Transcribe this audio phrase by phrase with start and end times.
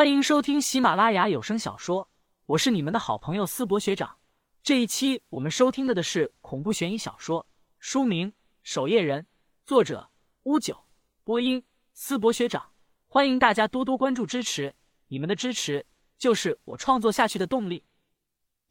[0.00, 2.08] 欢迎收听喜马拉雅有声小说，
[2.46, 4.16] 我是你们的好朋友思博学长。
[4.62, 7.46] 这一期我们收听的的是恐怖悬疑小说，
[7.78, 8.30] 书名
[8.62, 9.22] 《守夜人》，
[9.66, 10.10] 作者
[10.44, 10.86] 乌九，
[11.22, 12.70] 播音思博学长。
[13.08, 14.74] 欢迎大家多多关注支持，
[15.08, 15.84] 你们的支持
[16.16, 17.84] 就是我创作下去的动力。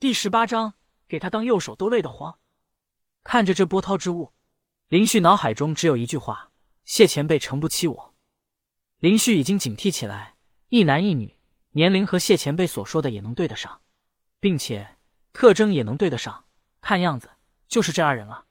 [0.00, 0.72] 第十八章，
[1.06, 2.38] 给他当右手都累得慌。
[3.22, 4.32] 看着这波涛之物，
[4.88, 6.52] 林旭脑海中只有一句话：
[6.86, 8.14] 谢前辈诚不欺我。
[9.00, 10.37] 林旭已经警惕起来。
[10.70, 11.34] 一男一女，
[11.70, 13.80] 年龄和谢前辈所说的也能对得上，
[14.38, 14.96] 并且
[15.32, 16.44] 特征也能对得上，
[16.82, 17.30] 看样子
[17.68, 18.44] 就是这二人了。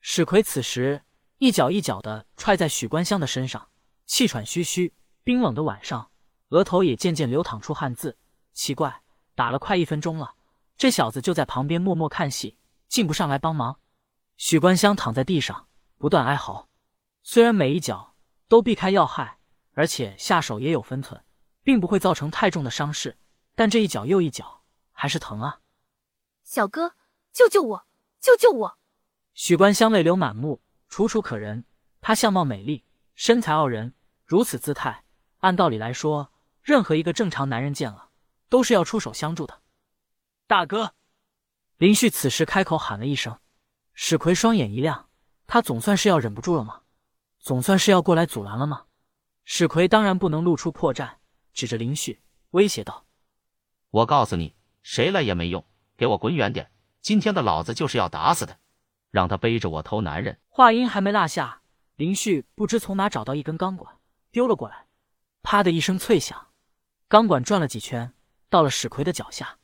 [0.00, 1.02] 史奎此时
[1.38, 3.68] 一脚一脚的踹在许关香的身上，
[4.06, 4.94] 气喘吁吁。
[5.24, 6.12] 冰冷的晚上，
[6.50, 8.16] 额头也渐渐流淌出汗渍。
[8.52, 9.02] 奇怪，
[9.34, 10.36] 打了快一分钟了，
[10.76, 12.56] 这小子就在旁边默默看戏，
[12.86, 13.80] 进不上来帮忙。
[14.36, 15.66] 许关香躺在地上，
[15.98, 16.68] 不断哀嚎。
[17.24, 18.14] 虽然每一脚
[18.46, 19.38] 都避开要害，
[19.72, 21.20] 而且下手也有分寸。
[21.66, 23.16] 并不会造成太重的伤势，
[23.56, 24.62] 但这一脚又一脚
[24.92, 25.58] 还是疼啊！
[26.44, 26.94] 小哥，
[27.32, 27.86] 救救我！
[28.20, 28.78] 救救我！
[29.34, 31.64] 许关香泪流满目，楚楚可人。
[32.00, 32.84] 她相貌美丽，
[33.16, 33.92] 身材傲人，
[34.24, 35.02] 如此姿态，
[35.38, 36.30] 按道理来说，
[36.62, 38.10] 任何一个正常男人见了
[38.48, 39.60] 都是要出手相助的。
[40.46, 40.94] 大哥，
[41.78, 43.36] 林旭此时开口喊了一声。
[43.92, 45.08] 史奎双眼一亮，
[45.48, 46.82] 他总算是要忍不住了吗？
[47.40, 48.84] 总算是要过来阻拦了吗？
[49.44, 51.16] 史奎当然不能露出破绽。
[51.56, 53.06] 指着林旭威胁道
[53.90, 55.64] ：“我告诉你，谁来也没用，
[55.96, 56.70] 给我滚远点！
[57.00, 58.58] 今天的老子就是要打死他，
[59.10, 61.62] 让他背着我偷男人。”话音还没落下，
[61.96, 63.98] 林旭不知从哪找到一根钢管，
[64.30, 64.86] 丢了过来。
[65.42, 66.48] 啪的一声脆响，
[67.08, 68.12] 钢管转了几圈，
[68.50, 69.58] 到了史奎的脚下。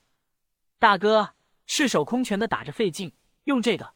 [0.79, 1.35] 大哥
[1.67, 3.13] 赤手空拳的打着费劲，
[3.45, 3.93] 用这个。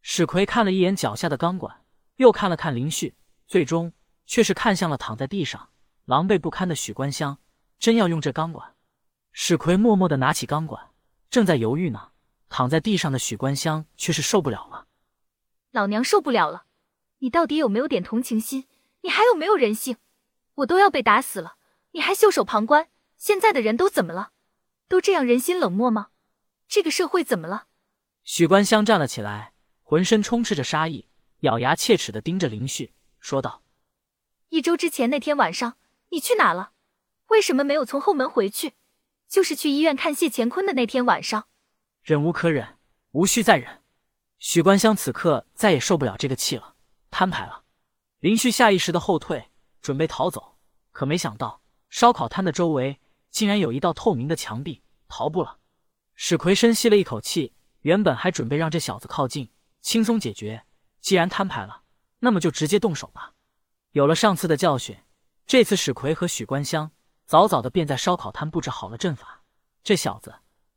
[0.00, 1.84] 史奎看了一眼脚下的钢管，
[2.16, 3.14] 又看了看林旭，
[3.46, 3.92] 最终
[4.24, 5.68] 却是看向了躺在地上。
[6.04, 7.38] 狼狈不堪的许关香，
[7.78, 8.74] 真要用这钢管？
[9.32, 10.90] 史奎默默的拿起钢管，
[11.30, 12.10] 正在犹豫呢。
[12.48, 14.86] 躺在地上的许关香却是受不了了。
[15.70, 16.66] 老娘受不了了！
[17.20, 18.68] 你到底有没有点同情心？
[19.00, 19.96] 你还有没有人性？
[20.56, 21.54] 我都要被打死了，
[21.92, 22.88] 你还袖手旁观？
[23.16, 24.32] 现在的人都怎么了？
[24.86, 26.08] 都这样人心冷漠吗？
[26.68, 27.68] 这个社会怎么了？
[28.22, 31.08] 许关香站了起来，浑身充斥着杀意，
[31.40, 33.62] 咬牙切齿的盯着林旭，说道
[34.50, 35.78] ：“一周之前那天晚上。”
[36.12, 36.72] 你去哪了？
[37.28, 38.74] 为什么没有从后门回去？
[39.28, 41.48] 就是去医院看谢乾坤的那天晚上。
[42.02, 42.76] 忍无可忍，
[43.12, 43.82] 无需再忍。
[44.38, 46.74] 许关香此刻再也受不了这个气了，
[47.10, 47.64] 摊牌了。
[48.20, 50.58] 林旭下意识的后退，准备逃走，
[50.90, 55.60] 可没想到烧烤摊的周围竟然有一道透明的墙壁，逃不了。
[56.14, 59.48] 史奎深吸了一口气，原本还准备让这小子靠近，
[59.80, 60.64] 轻松解决。
[61.00, 61.84] 既然摊牌了，
[62.18, 63.32] 那么就直接动手吧。
[63.92, 64.94] 有了上次的教训。
[65.46, 66.90] 这次史奎和许关香
[67.26, 69.42] 早早的便在烧烤摊布置好了阵法，
[69.82, 70.34] 这小子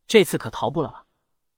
[0.07, 1.05] 这次可逃不了了。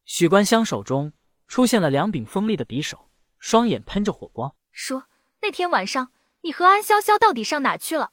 [0.06, 1.14] 许关香手中
[1.48, 3.10] 出现了两柄锋利的匕首，
[3.40, 5.08] 双眼喷着火光，说
[5.42, 8.12] ：“那天晚上你和安潇潇到底上哪去了？”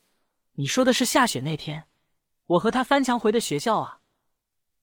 [0.57, 1.89] 你说的是下雪那天，
[2.47, 4.01] 我和他翻墙回的学校啊。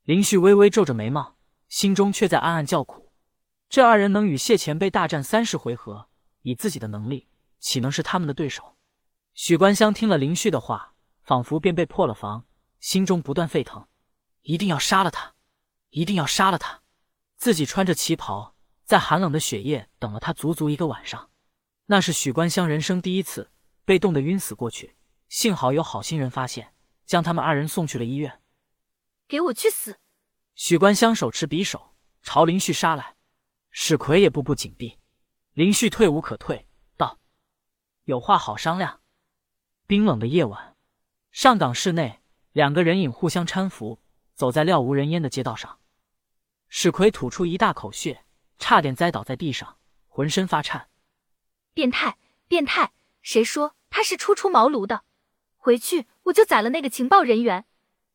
[0.03, 3.11] 林旭微微皱着眉毛，心中却在暗暗叫苦。
[3.69, 6.09] 这二人能与谢前辈大战三十回合，
[6.41, 7.29] 以自己的能力，
[7.59, 8.75] 岂能是他们的对手？
[9.34, 12.46] 许关香听了林旭的话，仿佛便被破了防，
[12.80, 13.88] 心中不断沸腾，
[14.42, 15.36] 一定要杀了他，
[15.90, 16.81] 一定要杀了他。
[17.38, 21.30] 自己穿着旗袍，在寒冷的雪夜等了他足足一个晚上，
[21.86, 23.52] 那是许关香人生第一次
[23.84, 24.96] 被冻得晕死过去。
[25.28, 26.75] 幸好有好心人发现，
[27.06, 28.41] 将他们二人送去了医院。
[29.28, 29.97] 给我去死！
[30.56, 33.16] 许关香手持匕首朝林旭杀来，
[33.70, 35.00] 史奎也步步紧逼。
[35.53, 37.18] 林旭退无可退，道
[38.06, 39.00] ：“有话好商量。”
[39.91, 40.78] 冰冷的夜晚，
[41.34, 42.22] 上港市内，
[42.53, 44.00] 两个人影互相搀扶，
[44.34, 45.79] 走在料无人烟的街道上。
[46.69, 48.24] 史奎吐出一大口血，
[48.57, 49.75] 差点栽倒在地上，
[50.07, 50.88] 浑身发颤。
[51.74, 52.94] 变态，变态！
[53.22, 55.02] 谁说他是初出茅庐的？
[55.57, 57.66] 回去我就宰了那个情报人员。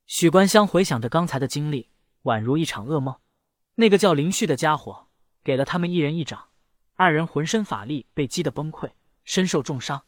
[0.06, 1.90] 许关香回想着刚才的经历，
[2.23, 3.17] 宛如一场噩梦。
[3.75, 5.08] 那个叫林旭的家伙
[5.44, 6.49] 给了他们一人一掌，
[6.94, 8.93] 二人浑身法力被击得崩溃，
[9.26, 10.05] 身受重伤。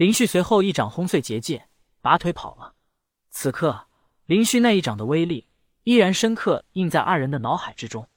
[0.00, 1.68] 林旭随后一掌轰碎结界，
[2.00, 2.74] 拔腿跑了。
[3.28, 3.86] 此刻，
[4.24, 5.46] 林旭那一掌的威力
[5.82, 8.08] 依然深刻印在二人的脑海之中。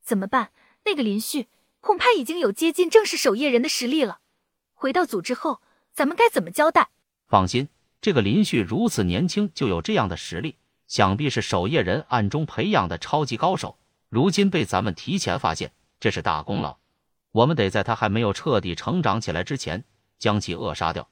[0.00, 0.52] 怎么办？
[0.84, 1.48] 那个林旭
[1.80, 4.20] 恐怕已经有接近正式守夜人的实力了。
[4.72, 5.60] 回到组织后，
[5.92, 6.90] 咱们该怎么交代？
[7.26, 7.68] 放心，
[8.00, 13.80] 这个林旭如此年轻就有这样的实力，想必是守夜人暗中培养的超级高手。
[14.08, 16.78] 如今被咱们提前发现，这是大功劳。
[17.32, 19.84] 我们得在他还没有彻底成长起来之前。
[20.20, 21.10] 将其扼杀掉，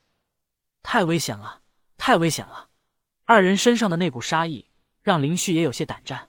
[0.82, 1.62] 太危险了，
[1.96, 2.69] 太危险了！
[3.25, 4.69] 二人身上的那股杀意
[5.02, 6.28] 让林旭也有些胆战。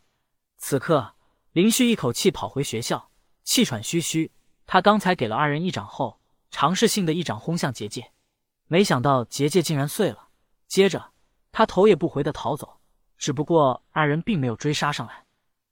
[0.58, 1.14] 此刻，
[1.52, 3.12] 林旭一口气跑回学校，
[3.44, 4.32] 气喘吁吁。
[4.66, 6.22] 他刚才给了二人一掌后，
[6.52, 8.12] 尝试性的一掌轰向结界，
[8.68, 10.30] 没想到结界竟然碎了。
[10.68, 11.12] 接着，
[11.52, 12.80] 他头也不回的逃走。
[13.18, 15.26] 只不过二人并没有追杀上来。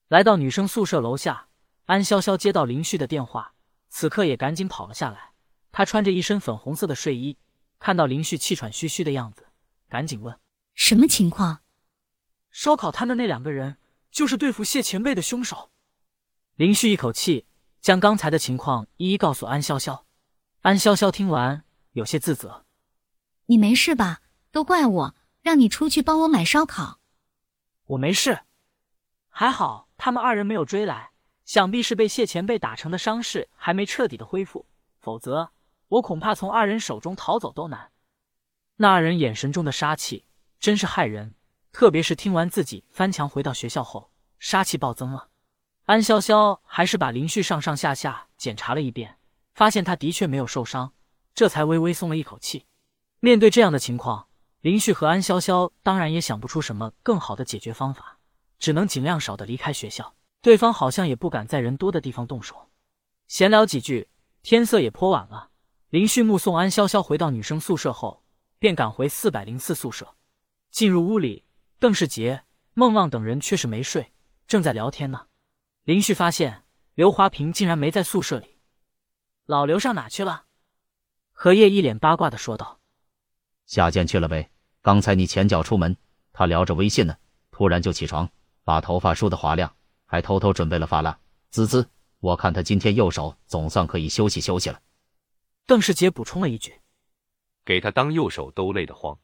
[0.10, 1.48] 来到女生宿舍楼下，
[1.86, 3.54] 安潇潇接到林旭的电话，
[3.88, 5.32] 此刻也赶紧跑了下来。
[5.78, 7.38] 她穿着一身粉红色的睡衣，
[7.78, 9.46] 看到林旭气喘吁吁的样子，
[9.88, 10.40] 赶紧问
[10.74, 11.60] ：“什么情况？”
[12.50, 13.78] 烧烤摊的那两个人
[14.10, 15.70] 就是对付谢前辈的凶手。
[16.56, 17.46] 林旭一口气。
[17.80, 20.02] 将刚才的情况一一告诉安潇潇。
[20.62, 22.66] 安潇潇听完，有些自责
[23.46, 24.24] ：“你没事吧？
[24.52, 27.00] 都怪我，让你出去帮我买烧烤。
[27.86, 28.40] ”“我没事，
[29.30, 31.12] 还好他们二人没有追来，
[31.46, 34.66] 想必是被谢前辈打成的伤势还没彻底的恢复，
[35.00, 35.52] 否则
[35.88, 37.92] 我恐怕从二人手中逃走都难。”
[38.78, 40.26] 那二人眼神中的杀气
[40.60, 41.36] 真是骇人，
[41.72, 45.30] 特别是听完自己翻墙回到学校后，杀气暴增了。
[45.86, 49.18] 安潇潇还是把林旭上上下下检查了一遍，
[49.54, 50.94] 发现他的确没有受伤，
[51.34, 52.66] 这才微微松了一口气。
[53.20, 54.28] 面对这样的情况，
[54.62, 58.20] 林旭和安潇潇当然也想不出什么更好的解决方法，
[58.60, 60.14] 只能尽量少的离开学校。
[60.42, 62.70] 对方好像也不敢在人多的地方动手。
[63.28, 64.10] 闲聊几句，
[64.44, 65.50] 天色也颇晚了。
[65.90, 68.22] 林旭目送安潇潇回到女生宿舍后，
[68.60, 70.16] 便赶回四百零四宿舍。
[70.70, 71.46] 进入屋里，
[71.80, 72.44] 邓世杰、
[72.74, 74.12] 孟浪等人却是没睡，
[74.48, 75.28] 正在聊天呢。
[75.86, 78.58] 林旭发现刘华平竟然没在宿舍里，
[79.46, 80.44] 老刘上哪去了？
[81.32, 82.82] 何叶一脸八卦的说道
[83.66, 84.52] ：“下贱去了呗。
[84.82, 85.96] 刚才你前脚出门，
[86.34, 87.16] 他聊着微信呢，
[87.50, 88.30] 突然就起床，
[88.66, 89.74] 把头发梳得滑亮，
[90.06, 91.18] 还偷偷准备了发蜡。
[91.50, 94.82] 滋滋，我看他今天右手总算可以休息休息了。”
[95.68, 96.80] 邓世杰补充了一句
[97.66, 99.20] ：“给他当右手都累得慌。”